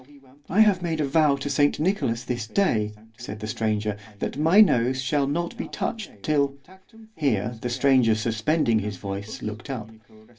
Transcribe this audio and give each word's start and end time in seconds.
I 0.49 0.61
have 0.61 0.81
made 0.81 0.99
a 0.99 1.05
vow 1.05 1.35
to 1.35 1.47
saint 1.47 1.79
Nicolas 1.79 2.23
this 2.23 2.47
day, 2.47 2.91
said 3.19 3.39
the 3.39 3.45
stranger, 3.45 3.97
that 4.17 4.35
my 4.35 4.59
nose 4.59 4.99
shall 4.99 5.27
not 5.27 5.55
be 5.57 5.67
touched 5.67 6.23
till—Here 6.23 7.59
the 7.61 7.69
stranger 7.69 8.15
suspending 8.15 8.79
his 8.79 8.97
voice, 8.97 9.43
looked 9.43 9.69
up. 9.69 9.91